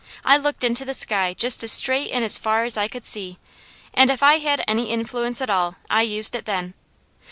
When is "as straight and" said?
1.63-2.23